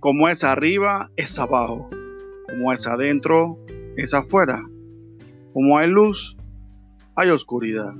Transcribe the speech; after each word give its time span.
Como 0.00 0.30
es 0.30 0.44
arriba, 0.44 1.10
es 1.16 1.38
abajo. 1.38 1.90
Como 2.48 2.72
es 2.72 2.86
adentro, 2.86 3.58
es 3.98 4.14
afuera. 4.14 4.66
Como 5.52 5.76
hay 5.76 5.88
luz, 5.88 6.38
hay 7.16 7.28
oscuridad. 7.28 7.92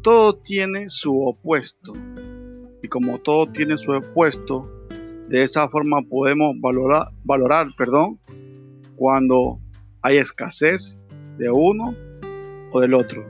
Todo 0.00 0.34
tiene 0.34 0.88
su 0.88 1.20
opuesto. 1.20 1.92
Y 2.82 2.88
como 2.88 3.18
todo 3.18 3.46
tiene 3.52 3.76
su 3.76 3.92
opuesto, 3.92 4.70
de 5.28 5.42
esa 5.42 5.68
forma 5.68 6.00
podemos 6.08 6.54
valorar, 6.58 7.08
valorar 7.22 7.66
perdón, 7.76 8.18
cuando 8.96 9.58
hay 10.00 10.16
escasez 10.16 10.98
de 11.36 11.50
uno 11.50 11.94
o 12.72 12.80
del 12.80 12.94
otro. 12.94 13.26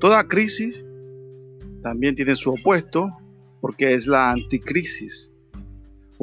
Toda 0.00 0.26
crisis 0.26 0.86
también 1.82 2.14
tiene 2.14 2.36
su 2.36 2.52
opuesto 2.52 3.10
porque 3.60 3.92
es 3.92 4.06
la 4.06 4.30
anticrisis. 4.30 5.31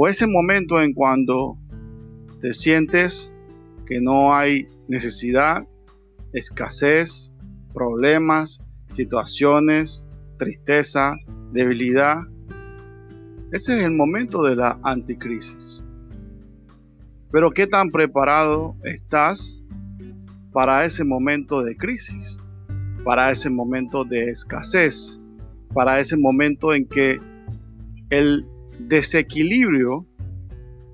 O 0.02 0.08
ese 0.08 0.26
momento 0.27 0.81
en 0.81 0.94
cuando 0.94 1.58
te 2.40 2.53
sientes 2.53 3.34
que 3.85 3.99
no 3.99 4.34
hay 4.34 4.66
necesidad, 4.88 5.67
escasez, 6.31 7.34
problemas, 7.73 8.62
situaciones, 8.91 10.07
tristeza, 10.38 11.17
debilidad. 11.52 12.16
Ese 13.52 13.77
es 13.77 13.84
el 13.84 13.91
momento 13.91 14.41
de 14.41 14.55
la 14.55 14.80
anticrisis. 14.84 15.84
Pero 17.29 17.52
¿qué 17.52 17.68
tan 17.68 17.91
preparado 17.91 18.77
estás 18.85 19.66
para 20.54 20.85
ese 20.85 21.04
momento 21.04 21.62
de 21.62 21.76
crisis? 21.76 22.40
Para 23.04 23.31
ese 23.31 23.49
momento 23.49 24.05
de 24.05 24.29
escasez, 24.29 25.20
para 25.73 25.99
ese 25.99 26.16
momento 26.16 26.73
en 26.73 26.85
que 26.85 27.20
el 28.12 28.45
desequilibrio 28.80 30.05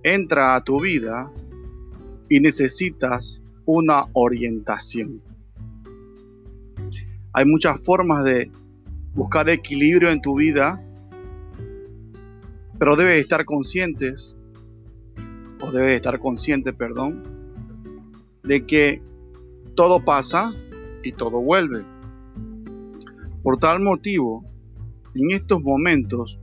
entra 0.03 0.55
a 0.55 0.63
tu 0.63 0.81
vida 0.81 1.31
y 2.29 2.39
necesitas 2.39 3.41
una 3.65 4.05
orientación. 4.13 5.21
Hay 7.33 7.45
muchas 7.45 7.81
formas 7.81 8.23
de 8.23 8.51
buscar 9.13 9.49
equilibrio 9.49 10.09
en 10.09 10.21
tu 10.21 10.35
vida, 10.35 10.81
pero 12.79 12.95
debes 12.95 13.19
estar 13.19 13.45
conscientes, 13.45 14.35
o 15.61 15.71
debes 15.71 15.95
estar 15.95 16.19
consciente, 16.19 16.73
perdón, 16.73 17.23
de 18.43 18.65
que 18.65 19.01
todo 19.75 20.03
pasa 20.03 20.53
y 21.03 21.11
todo 21.11 21.41
vuelve. 21.41 21.83
Por 23.43 23.57
tal 23.57 23.79
motivo, 23.79 24.43
en 25.13 25.31
estos 25.31 25.61
momentos 25.61 26.39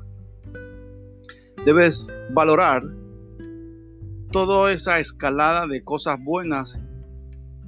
debes 1.64 2.12
valorar 2.30 2.82
toda 4.30 4.72
esa 4.72 4.98
escalada 4.98 5.66
de 5.66 5.84
cosas 5.84 6.18
buenas 6.22 6.80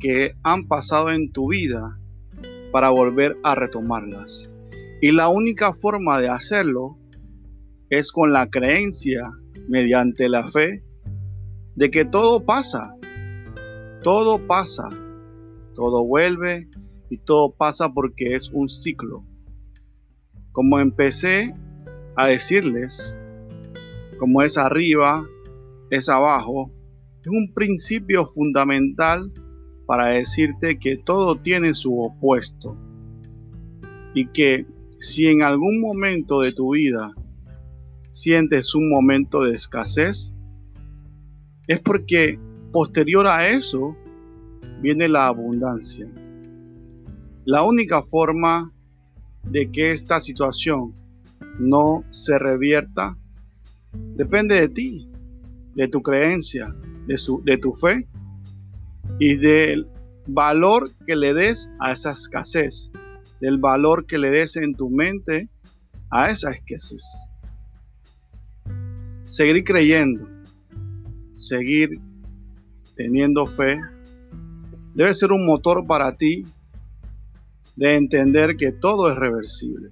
que 0.00 0.34
han 0.42 0.66
pasado 0.66 1.10
en 1.10 1.30
tu 1.30 1.50
vida 1.50 1.98
para 2.72 2.90
volver 2.90 3.36
a 3.44 3.54
retomarlas. 3.54 4.52
Y 5.00 5.12
la 5.12 5.28
única 5.28 5.72
forma 5.72 6.20
de 6.20 6.28
hacerlo 6.28 6.98
es 7.90 8.10
con 8.10 8.32
la 8.32 8.48
creencia, 8.48 9.30
mediante 9.68 10.28
la 10.28 10.48
fe, 10.48 10.82
de 11.76 11.90
que 11.90 12.04
todo 12.04 12.44
pasa, 12.44 12.96
todo 14.02 14.44
pasa, 14.46 14.88
todo 15.74 16.04
vuelve 16.04 16.68
y 17.10 17.18
todo 17.18 17.52
pasa 17.52 17.88
porque 17.92 18.34
es 18.34 18.50
un 18.50 18.68
ciclo. 18.68 19.24
Como 20.52 20.80
empecé 20.80 21.54
a 22.16 22.26
decirles, 22.26 23.16
como 24.24 24.40
es 24.40 24.56
arriba, 24.56 25.28
es 25.90 26.08
abajo, 26.08 26.72
es 27.20 27.26
un 27.26 27.52
principio 27.52 28.24
fundamental 28.24 29.30
para 29.84 30.06
decirte 30.06 30.78
que 30.78 30.96
todo 30.96 31.36
tiene 31.36 31.74
su 31.74 32.00
opuesto 32.00 32.74
y 34.14 34.28
que 34.28 34.66
si 34.98 35.26
en 35.26 35.42
algún 35.42 35.78
momento 35.82 36.40
de 36.40 36.52
tu 36.52 36.72
vida 36.72 37.12
sientes 38.12 38.74
un 38.74 38.88
momento 38.88 39.44
de 39.44 39.56
escasez, 39.56 40.32
es 41.66 41.80
porque 41.80 42.40
posterior 42.72 43.26
a 43.26 43.46
eso 43.46 43.94
viene 44.80 45.06
la 45.06 45.26
abundancia. 45.26 46.10
La 47.44 47.62
única 47.62 48.02
forma 48.02 48.72
de 49.42 49.70
que 49.70 49.90
esta 49.90 50.18
situación 50.18 50.94
no 51.58 52.04
se 52.08 52.38
revierta 52.38 53.18
depende 54.16 54.60
de 54.60 54.68
ti, 54.68 55.08
de 55.74 55.88
tu 55.88 56.02
creencia, 56.02 56.74
de, 57.06 57.58
tu 57.58 57.72
fe 57.72 58.06
y 59.18 59.36
del 59.36 59.86
valor 60.26 60.90
que 61.06 61.16
le 61.16 61.34
des 61.34 61.70
a 61.80 61.92
esa 61.92 62.12
escasez, 62.12 62.90
del 63.40 63.58
valor 63.58 64.06
que 64.06 64.18
le 64.18 64.30
des 64.30 64.56
en 64.56 64.74
tu 64.74 64.88
mente 64.88 65.48
a 66.10 66.30
esa 66.30 66.50
escasez. 66.50 67.02
Seguir 69.24 69.64
creyendo, 69.64 70.28
seguir 71.34 71.98
teniendo 72.96 73.46
fe, 73.46 73.80
debe 74.94 75.12
ser 75.12 75.32
un 75.32 75.44
motor 75.44 75.86
para 75.86 76.16
ti 76.16 76.46
de 77.76 77.96
entender 77.96 78.56
que 78.56 78.70
todo 78.72 79.10
es 79.10 79.16
reversible. 79.16 79.90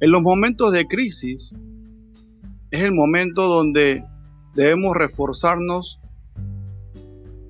En 0.00 0.10
los 0.10 0.22
momentos 0.22 0.72
de 0.72 0.86
crisis 0.86 1.54
es 2.74 2.82
el 2.82 2.90
momento 2.90 3.46
donde 3.46 4.04
debemos 4.52 4.96
reforzarnos 4.96 6.00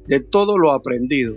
de 0.06 0.20
todo 0.20 0.58
lo 0.58 0.70
aprendido. 0.70 1.34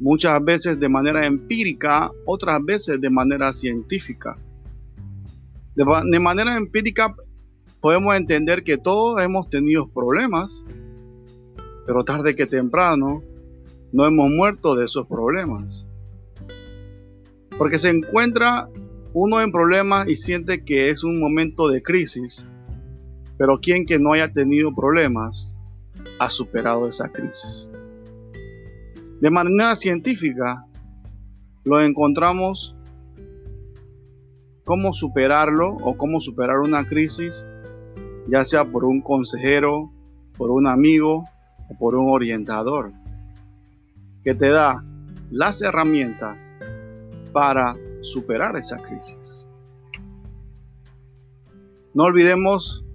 Muchas 0.00 0.44
veces 0.44 0.80
de 0.80 0.88
manera 0.88 1.26
empírica, 1.26 2.10
otras 2.24 2.60
veces 2.64 3.00
de 3.00 3.08
manera 3.08 3.52
científica. 3.52 4.36
De, 5.76 6.18
manera 6.18 6.56
empírica 6.56 7.14
podemos 7.80 8.16
entender 8.16 8.64
que 8.64 8.78
todos 8.78 9.22
hemos 9.22 9.48
tenido 9.48 9.86
problemas, 9.86 10.66
pero 11.86 12.02
tarde 12.02 12.34
que 12.34 12.46
temprano 12.46 13.22
no 13.92 14.06
hemos 14.06 14.28
muerto 14.28 14.74
de 14.74 14.86
esos 14.86 15.06
problemas. 15.06 15.86
Porque 17.56 17.78
se 17.78 17.90
encuentra 17.90 18.68
uno 19.12 19.40
en 19.40 19.52
problemas 19.52 20.08
y 20.08 20.16
siente 20.16 20.64
que 20.64 20.90
es 20.90 21.04
un 21.04 21.20
momento 21.20 21.68
de 21.68 21.80
crisis, 21.80 22.44
pero 23.38 23.58
quien 23.60 23.86
que 23.86 23.98
no 23.98 24.12
haya 24.12 24.32
tenido 24.32 24.74
problemas 24.74 25.54
ha 26.18 26.28
superado 26.28 26.88
esa 26.88 27.08
crisis. 27.08 27.68
De 29.20 29.30
manera 29.30 29.74
científica, 29.76 30.66
lo 31.64 31.80
encontramos 31.80 32.76
cómo 34.64 34.92
superarlo 34.92 35.76
o 35.82 35.96
cómo 35.96 36.20
superar 36.20 36.58
una 36.58 36.86
crisis, 36.86 37.46
ya 38.28 38.44
sea 38.44 38.64
por 38.64 38.84
un 38.84 39.00
consejero, 39.00 39.92
por 40.36 40.50
un 40.50 40.66
amigo 40.66 41.24
o 41.68 41.78
por 41.78 41.94
un 41.94 42.10
orientador, 42.10 42.92
que 44.22 44.34
te 44.34 44.48
da 44.48 44.84
las 45.30 45.62
herramientas 45.62 46.36
para 47.32 47.76
superar 48.00 48.56
esa 48.56 48.78
crisis. 48.78 49.44
No 51.94 52.04
olvidemos 52.04 52.85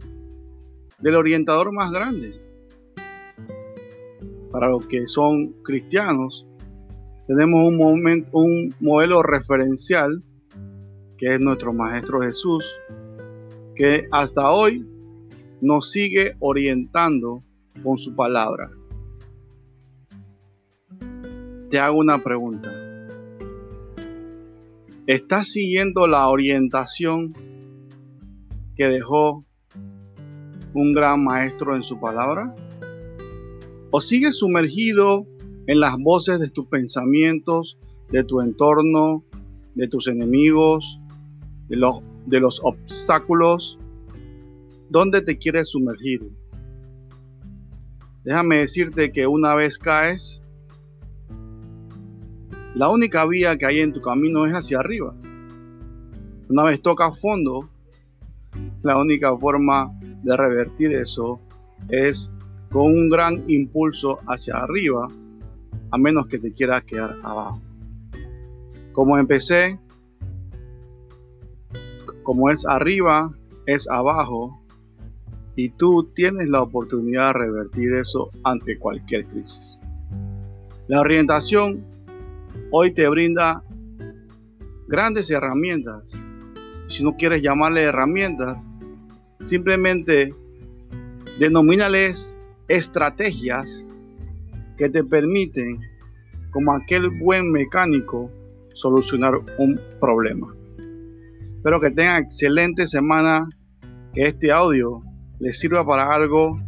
del 1.01 1.15
orientador 1.15 1.73
más 1.73 1.91
grande. 1.91 2.39
Para 4.51 4.69
los 4.69 4.85
que 4.85 5.07
son 5.07 5.53
cristianos, 5.63 6.47
tenemos 7.27 7.67
un, 7.67 7.77
momento, 7.77 8.29
un 8.33 8.73
modelo 8.79 9.23
referencial 9.23 10.23
que 11.17 11.27
es 11.27 11.39
nuestro 11.39 11.71
Maestro 11.71 12.21
Jesús, 12.21 12.79
que 13.75 14.07
hasta 14.11 14.51
hoy 14.51 14.85
nos 15.61 15.91
sigue 15.91 16.35
orientando 16.39 17.43
con 17.83 17.95
su 17.95 18.15
palabra. 18.15 18.71
Te 21.69 21.79
hago 21.79 21.97
una 21.99 22.21
pregunta. 22.21 22.73
¿Estás 25.07 25.49
siguiendo 25.49 26.07
la 26.07 26.27
orientación 26.27 27.33
que 28.75 28.87
dejó 28.87 29.45
un 30.73 30.93
gran 30.93 31.23
maestro 31.23 31.75
en 31.75 31.83
su 31.83 31.99
palabra? 31.99 32.55
¿O 33.91 33.99
sigues 34.01 34.39
sumergido 34.39 35.27
en 35.67 35.79
las 35.79 35.97
voces 35.97 36.39
de 36.39 36.49
tus 36.49 36.65
pensamientos, 36.67 37.77
de 38.09 38.23
tu 38.23 38.41
entorno, 38.41 39.23
de 39.75 39.87
tus 39.87 40.07
enemigos, 40.07 40.99
de 41.67 41.77
los, 41.77 42.01
de 42.25 42.39
los 42.39 42.61
obstáculos? 42.63 43.79
¿Dónde 44.89 45.21
te 45.21 45.37
quieres 45.37 45.69
sumergir? 45.69 46.21
Déjame 48.23 48.59
decirte 48.59 49.11
que 49.11 49.25
una 49.27 49.55
vez 49.55 49.77
caes, 49.77 50.41
la 52.75 52.89
única 52.89 53.25
vía 53.25 53.57
que 53.57 53.65
hay 53.65 53.79
en 53.79 53.93
tu 53.93 53.99
camino 53.99 54.45
es 54.45 54.53
hacia 54.53 54.79
arriba. 54.79 55.13
Una 56.47 56.63
vez 56.63 56.81
tocas 56.81 57.19
fondo, 57.19 57.69
la 58.83 58.97
única 58.97 59.35
forma 59.37 59.91
de 60.23 60.35
revertir 60.35 60.93
eso 60.93 61.39
es 61.89 62.31
con 62.71 62.83
un 62.83 63.09
gran 63.09 63.43
impulso 63.47 64.19
hacia 64.27 64.57
arriba, 64.57 65.07
a 65.91 65.97
menos 65.97 66.27
que 66.27 66.39
te 66.39 66.53
quieras 66.53 66.83
quedar 66.83 67.17
abajo. 67.23 67.61
Como 68.93 69.17
empecé, 69.17 69.79
como 72.23 72.49
es 72.49 72.65
arriba, 72.65 73.33
es 73.65 73.89
abajo, 73.89 74.61
y 75.55 75.69
tú 75.69 76.09
tienes 76.15 76.47
la 76.47 76.61
oportunidad 76.61 77.27
de 77.27 77.39
revertir 77.39 77.93
eso 77.95 78.31
ante 78.43 78.77
cualquier 78.77 79.25
crisis. 79.25 79.77
La 80.87 81.01
orientación 81.01 81.83
hoy 82.71 82.91
te 82.91 83.07
brinda 83.09 83.63
grandes 84.87 85.29
herramientas. 85.29 86.17
Si 86.87 87.03
no 87.03 87.15
quieres 87.15 87.41
llamarle 87.41 87.83
herramientas, 87.83 88.65
simplemente 89.41 90.33
denomínales 91.39 92.37
estrategias 92.67 93.85
que 94.77 94.89
te 94.89 95.03
permiten, 95.03 95.79
como 96.51 96.73
aquel 96.73 97.09
buen 97.09 97.51
mecánico, 97.51 98.31
solucionar 98.73 99.33
un 99.57 99.79
problema. 99.99 100.53
Espero 101.57 101.79
que 101.79 101.91
tengan 101.91 102.23
excelente 102.23 102.87
semana, 102.87 103.47
que 104.13 104.25
este 104.25 104.51
audio 104.51 104.99
les 105.39 105.59
sirva 105.59 105.85
para 105.85 106.13
algo 106.13 106.59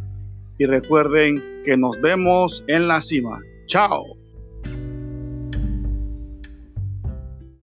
y 0.58 0.66
recuerden 0.66 1.42
que 1.64 1.76
nos 1.76 2.00
vemos 2.00 2.64
en 2.68 2.88
la 2.88 3.00
cima. 3.00 3.40
Chao. 3.66 4.23